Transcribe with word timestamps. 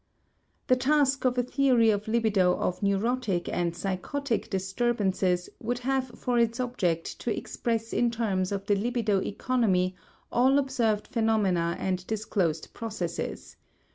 The 0.65 0.75
task 0.75 1.25
of 1.25 1.37
a 1.37 1.43
theory 1.43 1.91
of 1.91 2.07
libido 2.07 2.57
of 2.57 2.81
neurotic 2.81 3.47
and 3.47 3.75
psychotic 3.75 4.49
disturbances 4.49 5.47
would 5.59 5.77
have 5.85 6.07
for 6.17 6.39
its 6.39 6.59
object 6.59 7.19
to 7.19 7.37
express 7.37 7.93
in 7.93 8.09
terms 8.09 8.51
of 8.51 8.65
the 8.65 8.75
libido 8.75 9.21
economy 9.21 9.95
all 10.31 10.57
observed 10.57 11.05
phenomena 11.05 11.75
and 11.77 12.07
disclosed 12.07 12.73
processes. 12.73 13.57